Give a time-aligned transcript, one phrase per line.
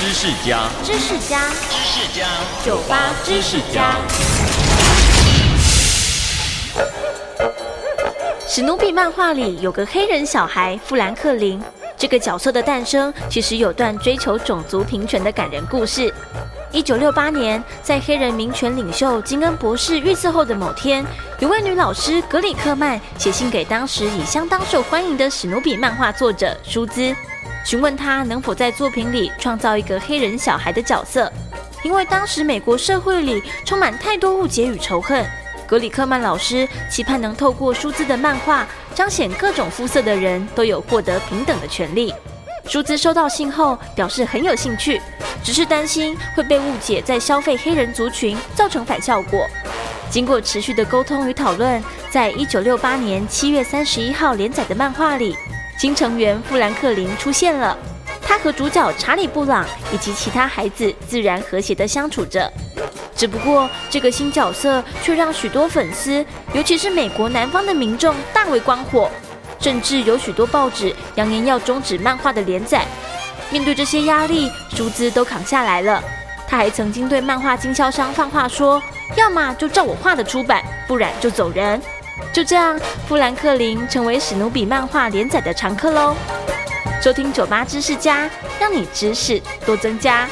[0.00, 2.26] 知识家，知识家，知识家，
[2.64, 3.96] 酒吧知识家。
[8.48, 11.62] 史努比漫画里有个黑人小孩富兰克林，
[11.98, 16.10] 这个角色的诞生其实有段追求种族平权的感人故事。
[16.72, 21.04] 一九六八年，在黑人民权领袖金恩博士遇刺后的某天，
[21.40, 27.12] 有位女老师格里克曼写信给当时已相当受欢迎的史努比漫画作者舒兹，
[27.64, 31.30] 询问他能否在作品里创造一个黑人小孩的角色，
[31.82, 35.26] 因为当时美国社会里充满太多误解与仇恨。
[35.66, 38.64] 格里克曼老师期盼能透过舒兹的漫画，
[38.94, 42.14] 彰显各种肤色的人都有获得平等的权利。
[42.66, 45.00] 舒兹收到信后表示很有兴趣，
[45.42, 49.46] 只是担心会被误解在消费黑人族群，造成反效果。
[50.10, 55.36] 经过持续的沟通与讨论，在一九六八年七月三十一号连载的漫画里，
[55.78, 57.76] 新成员富兰克林出现了。
[58.22, 62.52] 他和主角查理布朗以及其他孩子自然和谐地相处着。
[63.16, 69.10] 只不过，这个新角色却让许多粉丝，尤其是美国南方的民众大为光火，
[69.58, 72.86] 甚至有许多报纸扬言要终止漫画的连载。
[73.50, 76.02] 面对这些压力，舒兹都扛下来了。
[76.46, 78.82] 他还曾经对漫画经销商放话说
[79.16, 81.80] ：“要么就照我画的出版，不然就走人。”
[82.32, 86.14] 就这样，富兰克林成为史努比漫画连载的常客喽。
[87.02, 88.28] 收听酒吧知识家，
[88.60, 90.28] 让你知识多增加。